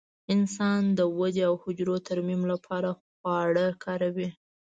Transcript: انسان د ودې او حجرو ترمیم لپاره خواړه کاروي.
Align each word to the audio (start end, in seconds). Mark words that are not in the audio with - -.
انسان 0.33 0.81
د 0.97 0.99
ودې 1.17 1.41
او 1.49 1.55
حجرو 1.63 1.95
ترمیم 2.07 2.41
لپاره 2.51 2.89
خواړه 3.11 3.65
کاروي. 3.83 4.29